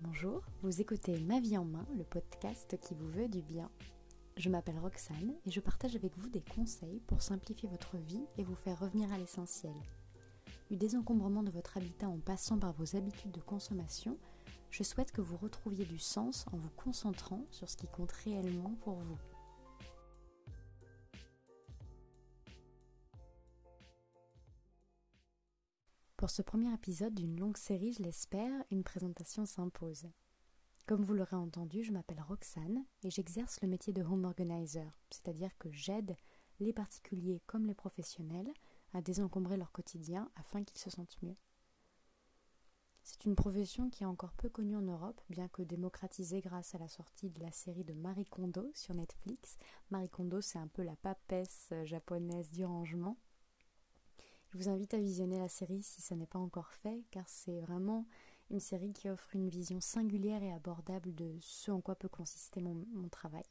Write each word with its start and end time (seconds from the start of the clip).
Bonjour, 0.00 0.42
vous 0.62 0.80
écoutez 0.80 1.18
Ma 1.18 1.40
vie 1.40 1.58
en 1.58 1.64
main, 1.64 1.84
le 1.96 2.04
podcast 2.04 2.78
qui 2.80 2.94
vous 2.94 3.08
veut 3.08 3.26
du 3.26 3.42
bien. 3.42 3.68
Je 4.36 4.48
m'appelle 4.48 4.78
Roxane 4.78 5.34
et 5.44 5.50
je 5.50 5.58
partage 5.58 5.96
avec 5.96 6.16
vous 6.16 6.28
des 6.28 6.40
conseils 6.54 7.00
pour 7.08 7.20
simplifier 7.20 7.68
votre 7.68 7.96
vie 7.96 8.22
et 8.36 8.44
vous 8.44 8.54
faire 8.54 8.78
revenir 8.78 9.12
à 9.12 9.18
l'essentiel. 9.18 9.74
Du 10.70 10.76
désencombrement 10.76 11.42
de 11.42 11.50
votre 11.50 11.76
habitat 11.78 12.08
en 12.08 12.18
passant 12.18 12.60
par 12.60 12.74
vos 12.74 12.94
habitudes 12.94 13.32
de 13.32 13.40
consommation, 13.40 14.16
je 14.70 14.84
souhaite 14.84 15.10
que 15.10 15.20
vous 15.20 15.36
retrouviez 15.36 15.84
du 15.84 15.98
sens 15.98 16.46
en 16.52 16.58
vous 16.58 16.70
concentrant 16.76 17.44
sur 17.50 17.68
ce 17.68 17.76
qui 17.76 17.88
compte 17.88 18.12
réellement 18.12 18.76
pour 18.84 18.94
vous. 19.00 19.18
Pour 26.18 26.30
ce 26.30 26.42
premier 26.42 26.74
épisode 26.74 27.14
d'une 27.14 27.38
longue 27.38 27.56
série, 27.56 27.92
je 27.92 28.02
l'espère, 28.02 28.64
une 28.72 28.82
présentation 28.82 29.46
s'impose. 29.46 30.08
Comme 30.84 31.04
vous 31.04 31.14
l'aurez 31.14 31.36
entendu, 31.36 31.84
je 31.84 31.92
m'appelle 31.92 32.20
Roxane 32.20 32.84
et 33.04 33.10
j'exerce 33.10 33.60
le 33.62 33.68
métier 33.68 33.92
de 33.92 34.02
home 34.02 34.24
organizer, 34.24 34.98
c'est-à-dire 35.10 35.56
que 35.58 35.70
j'aide 35.70 36.16
les 36.58 36.72
particuliers 36.72 37.40
comme 37.46 37.66
les 37.66 37.74
professionnels 37.76 38.52
à 38.94 39.00
désencombrer 39.00 39.56
leur 39.56 39.70
quotidien 39.70 40.28
afin 40.34 40.64
qu'ils 40.64 40.80
se 40.80 40.90
sentent 40.90 41.22
mieux. 41.22 41.36
C'est 43.04 43.24
une 43.24 43.36
profession 43.36 43.88
qui 43.88 44.02
est 44.02 44.06
encore 44.06 44.32
peu 44.32 44.48
connue 44.48 44.76
en 44.76 44.82
Europe, 44.82 45.20
bien 45.30 45.46
que 45.46 45.62
démocratisée 45.62 46.40
grâce 46.40 46.74
à 46.74 46.78
la 46.78 46.88
sortie 46.88 47.30
de 47.30 47.40
la 47.40 47.52
série 47.52 47.84
de 47.84 47.94
Marie 47.94 48.26
Kondo 48.26 48.68
sur 48.74 48.92
Netflix. 48.92 49.56
Marie 49.92 50.10
Kondo, 50.10 50.40
c'est 50.40 50.58
un 50.58 50.66
peu 50.66 50.82
la 50.82 50.96
papesse 50.96 51.72
japonaise 51.84 52.50
du 52.50 52.64
rangement. 52.64 53.16
Je 54.50 54.58
vous 54.58 54.68
invite 54.68 54.94
à 54.94 54.98
visionner 54.98 55.38
la 55.38 55.48
série 55.48 55.82
si 55.82 56.00
ça 56.00 56.16
n'est 56.16 56.26
pas 56.26 56.38
encore 56.38 56.72
fait, 56.72 57.04
car 57.10 57.28
c'est 57.28 57.60
vraiment 57.60 58.06
une 58.50 58.60
série 58.60 58.94
qui 58.94 59.10
offre 59.10 59.34
une 59.34 59.50
vision 59.50 59.80
singulière 59.80 60.42
et 60.42 60.52
abordable 60.52 61.14
de 61.14 61.36
ce 61.40 61.70
en 61.70 61.82
quoi 61.82 61.96
peut 61.96 62.08
consister 62.08 62.62
mon, 62.62 63.08
travail. 63.10 63.44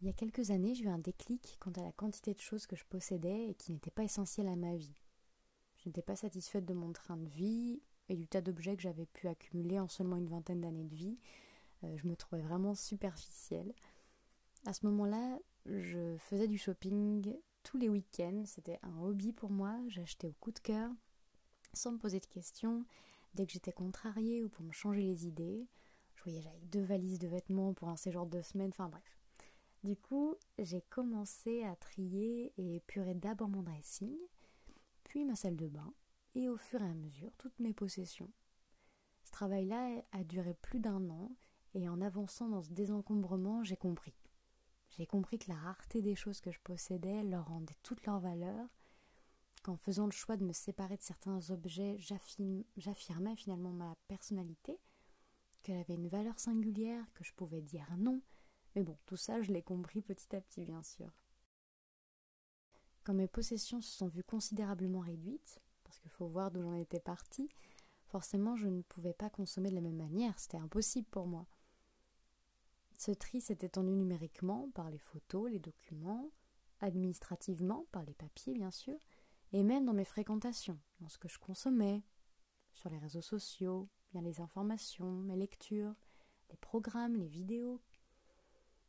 Il 0.00 0.06
y 0.06 0.10
a 0.10 0.12
quelques 0.12 0.50
années, 0.50 0.74
j'ai 0.74 0.84
eu 0.84 0.88
un 0.88 0.98
déclic 0.98 1.56
quant 1.60 1.70
à 1.72 1.82
la 1.82 1.92
quantité 1.92 2.34
de 2.34 2.40
choses 2.40 2.66
que 2.66 2.76
je 2.76 2.84
possédais 2.84 3.48
et 3.48 3.54
qui 3.54 3.72
n'étaient 3.72 3.90
pas 3.90 4.04
essentielles 4.04 4.48
à 4.48 4.56
ma 4.56 4.74
vie. 4.74 5.00
Je 5.78 5.88
n'étais 5.88 6.02
pas 6.02 6.16
satisfaite 6.16 6.66
de 6.66 6.74
mon 6.74 6.92
train 6.92 7.16
de 7.16 7.28
vie 7.28 7.80
et 8.08 8.16
du 8.16 8.26
tas 8.26 8.42
d'objets 8.42 8.76
que 8.76 8.82
j'avais 8.82 9.06
pu 9.06 9.28
accumuler 9.28 9.80
en 9.80 9.88
seulement 9.88 10.16
une 10.16 10.28
vingtaine 10.28 10.60
d'années 10.60 10.84
de 10.84 10.94
vie. 10.94 11.18
Euh, 11.84 11.96
je 11.96 12.06
me 12.06 12.16
trouvais 12.16 12.42
vraiment 12.42 12.74
superficielle. 12.74 13.72
À 14.66 14.72
ce 14.74 14.84
moment-là, 14.86 15.38
je 15.66 16.16
faisais 16.18 16.48
du 16.48 16.58
shopping 16.58 17.34
tous 17.62 17.78
les 17.78 17.88
week-ends. 17.88 18.42
C'était 18.46 18.78
un 18.82 19.00
hobby 19.02 19.32
pour 19.32 19.50
moi. 19.50 19.78
J'achetais 19.88 20.28
au 20.28 20.34
coup 20.40 20.52
de 20.52 20.58
cœur, 20.58 20.90
sans 21.72 21.92
me 21.92 21.98
poser 21.98 22.20
de 22.20 22.26
questions. 22.26 22.84
Dès 23.34 23.46
que 23.46 23.52
j'étais 23.52 23.72
contrariée 23.72 24.44
ou 24.44 24.48
pour 24.48 24.64
me 24.64 24.72
changer 24.72 25.02
les 25.02 25.26
idées, 25.26 25.66
je 26.14 26.22
voyais 26.24 26.42
j'avais 26.42 26.66
deux 26.66 26.82
valises 26.82 27.18
de 27.18 27.28
vêtements 27.28 27.72
pour 27.72 27.88
un 27.88 27.96
séjour 27.96 28.26
de 28.26 28.32
deux 28.32 28.42
semaines. 28.42 28.70
Enfin 28.70 28.88
bref. 28.88 29.18
Du 29.82 29.96
coup, 29.96 30.36
j'ai 30.58 30.82
commencé 30.82 31.64
à 31.64 31.74
trier 31.74 32.52
et 32.56 32.76
épurer 32.76 33.14
d'abord 33.14 33.48
mon 33.48 33.62
dressing, 33.62 34.16
puis 35.02 35.24
ma 35.24 35.34
salle 35.34 35.56
de 35.56 35.66
bain, 35.66 35.92
et 36.36 36.48
au 36.48 36.56
fur 36.56 36.80
et 36.80 36.88
à 36.88 36.94
mesure 36.94 37.32
toutes 37.36 37.58
mes 37.58 37.72
possessions. 37.72 38.30
Ce 39.24 39.32
travail-là 39.32 40.04
a 40.12 40.22
duré 40.22 40.54
plus 40.54 40.78
d'un 40.78 41.10
an, 41.10 41.32
et 41.74 41.88
en 41.88 42.00
avançant 42.00 42.48
dans 42.48 42.62
ce 42.62 42.70
désencombrement, 42.70 43.64
j'ai 43.64 43.76
compris. 43.76 44.14
J'ai 44.96 45.06
compris 45.06 45.38
que 45.38 45.48
la 45.48 45.56
rareté 45.56 46.02
des 46.02 46.14
choses 46.14 46.40
que 46.40 46.50
je 46.50 46.60
possédais 46.60 47.22
leur 47.22 47.46
rendait 47.48 47.76
toute 47.82 48.04
leur 48.04 48.20
valeur, 48.20 48.68
qu'en 49.62 49.76
faisant 49.76 50.06
le 50.06 50.12
choix 50.12 50.36
de 50.36 50.44
me 50.44 50.52
séparer 50.52 50.96
de 50.96 51.02
certains 51.02 51.50
objets, 51.50 51.96
j'affirmais 52.76 53.36
finalement 53.36 53.72
ma 53.72 53.96
personnalité, 54.08 54.78
qu'elle 55.62 55.78
avait 55.78 55.94
une 55.94 56.08
valeur 56.08 56.38
singulière, 56.38 57.06
que 57.14 57.24
je 57.24 57.32
pouvais 57.32 57.62
dire 57.62 57.86
non, 57.96 58.20
mais 58.74 58.82
bon, 58.82 58.98
tout 59.06 59.16
ça 59.16 59.40
je 59.42 59.52
l'ai 59.52 59.62
compris 59.62 60.02
petit 60.02 60.34
à 60.34 60.40
petit 60.40 60.64
bien 60.64 60.82
sûr. 60.82 61.10
Quand 63.04 63.14
mes 63.14 63.28
possessions 63.28 63.80
se 63.80 63.96
sont 63.96 64.08
vues 64.08 64.24
considérablement 64.24 65.00
réduites, 65.00 65.60
parce 65.84 65.98
qu'il 65.98 66.10
faut 66.10 66.26
voir 66.26 66.50
d'où 66.50 66.62
j'en 66.62 66.74
étais 66.74 67.00
partie, 67.00 67.48
forcément 68.08 68.56
je 68.56 68.66
ne 68.66 68.82
pouvais 68.82 69.14
pas 69.14 69.30
consommer 69.30 69.70
de 69.70 69.74
la 69.76 69.80
même 69.80 69.96
manière, 69.96 70.38
c'était 70.38 70.58
impossible 70.58 71.08
pour 71.08 71.26
moi. 71.26 71.46
Ce 73.04 73.10
tri 73.10 73.40
s'est 73.40 73.58
étendu 73.62 73.96
numériquement 73.96 74.70
par 74.76 74.88
les 74.88 75.00
photos, 75.00 75.50
les 75.50 75.58
documents, 75.58 76.30
administrativement 76.78 77.84
par 77.90 78.04
les 78.04 78.14
papiers 78.14 78.54
bien 78.54 78.70
sûr, 78.70 78.96
et 79.50 79.64
même 79.64 79.84
dans 79.84 79.92
mes 79.92 80.04
fréquentations, 80.04 80.78
dans 81.00 81.08
ce 81.08 81.18
que 81.18 81.26
je 81.26 81.40
consommais, 81.40 82.04
sur 82.72 82.90
les 82.90 82.98
réseaux 82.98 83.20
sociaux, 83.20 83.88
bien 84.12 84.22
les 84.22 84.40
informations, 84.40 85.10
mes 85.22 85.34
lectures, 85.34 85.96
les 86.50 86.56
programmes, 86.58 87.16
les 87.16 87.26
vidéos. 87.26 87.82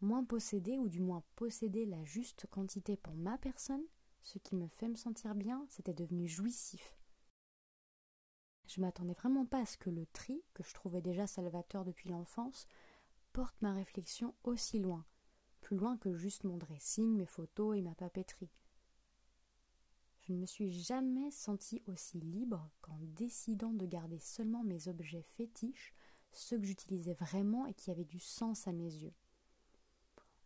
Moins 0.00 0.22
posséder, 0.22 0.78
ou 0.78 0.88
du 0.88 1.00
moins 1.00 1.24
posséder 1.34 1.84
la 1.84 2.04
juste 2.04 2.46
quantité 2.46 2.96
pour 2.96 3.16
ma 3.16 3.38
personne, 3.38 3.88
ce 4.22 4.38
qui 4.38 4.54
me 4.54 4.68
fait 4.68 4.86
me 4.86 4.94
sentir 4.94 5.34
bien, 5.34 5.66
c'était 5.68 5.94
devenu 5.94 6.28
jouissif. 6.28 6.96
Je 8.68 8.80
m'attendais 8.80 9.14
vraiment 9.14 9.46
pas 9.46 9.62
à 9.62 9.66
ce 9.66 9.76
que 9.76 9.90
le 9.90 10.06
tri, 10.06 10.44
que 10.54 10.62
je 10.62 10.74
trouvais 10.74 11.02
déjà 11.02 11.26
salvateur 11.26 11.84
depuis 11.84 12.08
l'enfance, 12.08 12.68
porte 13.36 13.60
ma 13.60 13.74
réflexion 13.74 14.34
aussi 14.44 14.78
loin, 14.78 15.04
plus 15.60 15.76
loin 15.76 15.98
que 15.98 16.14
juste 16.14 16.44
mon 16.44 16.56
dressing, 16.56 17.14
mes 17.14 17.26
photos 17.26 17.76
et 17.76 17.82
ma 17.82 17.94
papeterie. 17.94 18.48
Je 20.22 20.32
ne 20.32 20.38
me 20.38 20.46
suis 20.46 20.72
jamais 20.72 21.30
sentie 21.30 21.82
aussi 21.86 22.18
libre 22.18 22.70
qu'en 22.80 22.98
décidant 23.02 23.74
de 23.74 23.84
garder 23.84 24.18
seulement 24.20 24.64
mes 24.64 24.88
objets 24.88 25.20
fétiches, 25.20 25.92
ceux 26.32 26.58
que 26.58 26.64
j'utilisais 26.64 27.12
vraiment 27.12 27.66
et 27.66 27.74
qui 27.74 27.90
avaient 27.90 28.06
du 28.06 28.20
sens 28.20 28.66
à 28.68 28.72
mes 28.72 28.90
yeux. 28.90 29.12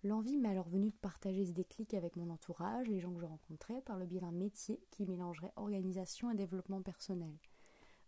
L'envie 0.03 0.37
m'est 0.37 0.49
alors 0.49 0.69
venue 0.69 0.91
de 0.91 0.97
partager 0.97 1.47
ce 1.47 1.53
déclic 1.53 1.95
avec 1.95 2.17
mon 2.17 2.29
entourage, 2.29 2.89
les 2.89 2.99
gens 2.99 3.15
que 3.15 3.21
je 3.21 3.27
rencontrais, 3.27 3.83
par 3.83 3.99
le 3.99 4.07
biais 4.07 4.19
d'un 4.19 4.33
métier 4.33 4.83
qui 4.91 5.07
mélangerait 5.07 5.53
organisation 5.55 6.33
et 6.33 6.35
développement 6.35 6.83
personnel. 6.83 7.39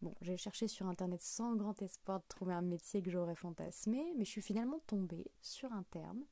Bon, 0.03 0.17
j'ai 0.21 0.37
cherché 0.37 0.67
sur 0.67 0.89
internet 0.89 1.23
sans 1.23 1.55
grand 1.55 1.81
espoir 1.81 2.19
de 2.19 2.27
trouver 2.27 2.55
un 2.55 2.61
métier 2.61 3.01
que 3.03 3.11
j'aurais 3.11 3.37
fantasmé, 3.37 4.13
mais 4.17 4.25
je 4.25 4.31
suis 4.31 4.43
finalement 4.43 4.81
tombée 4.89 5.31
sur 5.43 5.73
un 5.73 5.85
terme, 5.85 6.25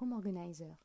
home 0.00 0.12
organizer. 0.12 0.76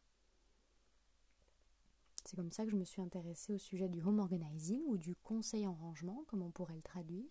C'est 2.23 2.35
comme 2.35 2.51
ça 2.51 2.63
que 2.63 2.69
je 2.69 2.75
me 2.75 2.83
suis 2.83 3.01
intéressée 3.01 3.53
au 3.53 3.57
sujet 3.57 3.89
du 3.89 4.03
home 4.03 4.19
organizing 4.19 4.83
ou 4.85 4.97
du 4.97 5.15
conseil 5.15 5.65
en 5.65 5.73
rangement, 5.73 6.25
comme 6.27 6.43
on 6.43 6.51
pourrait 6.51 6.75
le 6.75 6.83
traduire, 6.83 7.25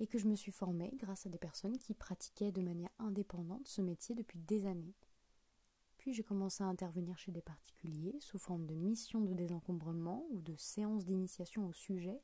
et 0.00 0.06
que 0.06 0.16
je 0.16 0.26
me 0.26 0.36
suis 0.36 0.52
formée 0.52 0.92
grâce 0.94 1.26
à 1.26 1.28
des 1.28 1.36
personnes 1.36 1.76
qui 1.76 1.92
pratiquaient 1.92 2.52
de 2.52 2.62
manière 2.62 2.90
indépendante 2.98 3.68
ce 3.68 3.82
métier 3.82 4.14
depuis 4.14 4.38
des 4.38 4.66
années. 4.66 4.94
Puis 5.98 6.14
j'ai 6.14 6.22
commencé 6.22 6.64
à 6.64 6.68
intervenir 6.68 7.18
chez 7.18 7.30
des 7.32 7.42
particuliers 7.42 8.16
sous 8.20 8.38
forme 8.38 8.64
de 8.64 8.74
missions 8.74 9.20
de 9.20 9.34
désencombrement 9.34 10.26
ou 10.30 10.40
de 10.40 10.56
séances 10.56 11.04
d'initiation 11.04 11.66
au 11.66 11.72
sujet 11.74 12.22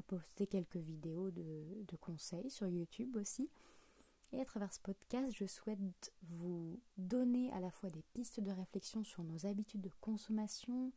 à 0.00 0.02
poster 0.02 0.46
quelques 0.46 0.76
vidéos 0.76 1.30
de, 1.30 1.84
de, 1.86 1.96
conseils 1.96 2.50
sur 2.50 2.66
YouTube 2.66 3.16
aussi. 3.16 3.50
Et 4.32 4.40
à 4.40 4.44
travers 4.44 4.72
ce 4.72 4.80
podcast, 4.80 5.34
je 5.36 5.44
souhaite 5.44 6.12
vous 6.22 6.80
donner 6.96 7.52
à 7.52 7.60
la 7.60 7.70
fois 7.70 7.90
des 7.90 8.02
pistes 8.14 8.40
de 8.40 8.50
réflexion 8.50 9.04
sur 9.04 9.22
nos 9.24 9.44
habitudes 9.44 9.82
de 9.82 9.92
consommation, 10.00 10.92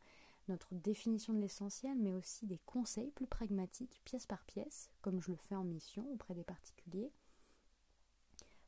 notre 0.48 0.74
définition 0.74 1.34
de 1.34 1.40
l'essentiel, 1.40 1.98
mais 1.98 2.14
aussi 2.14 2.46
des 2.46 2.60
conseils 2.64 3.10
plus 3.10 3.26
pragmatiques, 3.26 4.00
pièce 4.04 4.26
par 4.26 4.44
pièce, 4.44 4.88
comme 5.02 5.20
je 5.20 5.32
le 5.32 5.36
fais 5.36 5.56
en 5.56 5.64
mission 5.64 6.10
auprès 6.12 6.34
des 6.34 6.44
particuliers, 6.44 7.12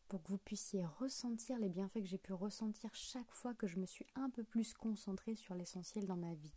pour 0.09 0.23
que 0.23 0.29
vous 0.29 0.39
puissiez 0.39 0.85
ressentir 0.85 1.59
les 1.59 1.71
bienfaits 1.71 2.01
que 2.01 2.07
j'ai 2.07 2.19
pu 2.19 2.33
ressentir 2.33 2.95
chaque 2.95 3.31
fois 3.31 3.55
que 3.55 3.67
je 3.67 3.79
me 3.79 3.87
suis 3.87 4.07
un 4.15 4.29
peu 4.31 4.45
plus 4.45 4.75
concentrée 4.75 5.35
sur 5.35 5.55
l'essentiel 5.55 6.07
dans 6.07 6.17
ma 6.17 6.35
vie. 6.35 6.55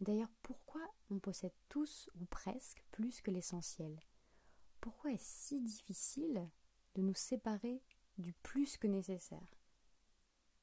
D'ailleurs, 0.00 0.32
pourquoi 0.42 0.82
on 1.10 1.18
possède 1.18 1.54
tous 1.68 2.10
ou 2.20 2.24
presque 2.26 2.84
plus 2.90 3.20
que 3.22 3.30
l'essentiel? 3.30 3.98
Pourquoi 4.80 5.12
est-ce 5.12 5.46
si 5.46 5.60
difficile 5.60 6.48
de 6.94 7.02
nous 7.02 7.14
séparer 7.14 7.82
du 8.18 8.32
plus 8.34 8.76
que 8.76 8.86
nécessaire? 8.86 9.56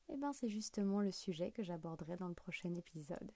Eh 0.09 0.17
bien, 0.17 0.33
c'est 0.33 0.49
justement 0.49 1.01
le 1.01 1.11
sujet 1.11 1.51
que 1.51 1.63
j'aborderai 1.63 2.17
dans 2.17 2.27
le 2.27 2.35
prochain 2.35 2.75
épisode. 2.75 3.31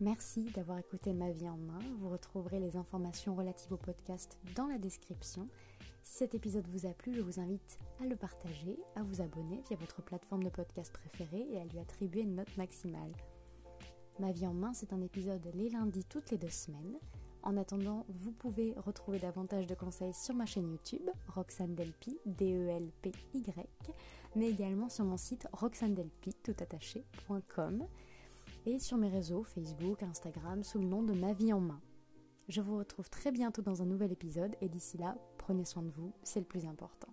Merci 0.00 0.44
d'avoir 0.54 0.78
écouté 0.78 1.12
Ma 1.12 1.30
vie 1.30 1.48
en 1.48 1.56
main. 1.56 1.78
Vous 1.98 2.10
retrouverez 2.10 2.60
les 2.60 2.76
informations 2.76 3.34
relatives 3.34 3.72
au 3.72 3.78
podcast 3.78 4.38
dans 4.54 4.66
la 4.66 4.78
description 4.78 5.48
si 6.06 6.18
cet 6.18 6.36
épisode 6.36 6.66
vous 6.68 6.86
a 6.86 6.92
plu, 6.92 7.14
je 7.14 7.20
vous 7.20 7.40
invite 7.40 7.78
à 8.00 8.06
le 8.06 8.14
partager, 8.14 8.78
à 8.94 9.02
vous 9.02 9.20
abonner 9.20 9.60
via 9.68 9.76
votre 9.76 10.02
plateforme 10.02 10.44
de 10.44 10.48
podcast 10.48 10.92
préférée 10.92 11.46
et 11.50 11.60
à 11.60 11.64
lui 11.64 11.80
attribuer 11.80 12.20
une 12.20 12.36
note 12.36 12.56
maximale. 12.56 13.10
Ma 14.20 14.30
vie 14.30 14.46
en 14.46 14.54
main, 14.54 14.72
c'est 14.72 14.92
un 14.92 15.00
épisode 15.00 15.44
les 15.54 15.68
lundis 15.68 16.04
toutes 16.04 16.30
les 16.30 16.38
deux 16.38 16.48
semaines. 16.48 16.96
En 17.42 17.56
attendant, 17.56 18.06
vous 18.08 18.30
pouvez 18.30 18.72
retrouver 18.76 19.18
davantage 19.18 19.66
de 19.66 19.74
conseils 19.74 20.14
sur 20.14 20.34
ma 20.34 20.46
chaîne 20.46 20.70
YouTube, 20.70 21.10
Roxane 21.26 21.74
Delpy, 21.74 22.16
D-E-L-P-Y, 22.24 23.92
mais 24.36 24.48
également 24.48 24.88
sur 24.88 25.04
mon 25.04 25.16
site 25.16 25.48
roxandelpy, 25.52 26.34
toutattaché.com. 26.34 27.84
et 28.66 28.80
sur 28.80 28.96
mes 28.96 29.08
réseaux 29.08 29.44
Facebook, 29.44 30.02
Instagram 30.02 30.62
sous 30.64 30.78
le 30.78 30.86
nom 30.86 31.02
de 31.02 31.14
Ma 31.14 31.32
vie 31.32 31.52
en 31.52 31.60
main. 31.60 31.80
Je 32.48 32.60
vous 32.60 32.76
retrouve 32.76 33.08
très 33.08 33.30
bientôt 33.30 33.62
dans 33.62 33.80
un 33.80 33.86
nouvel 33.86 34.12
épisode 34.12 34.56
et 34.60 34.68
d'ici 34.68 34.98
là, 34.98 35.16
prenez 35.38 35.64
soin 35.64 35.82
de 35.82 35.90
vous, 35.90 36.12
c'est 36.24 36.40
le 36.40 36.46
plus 36.46 36.66
important. 36.66 37.08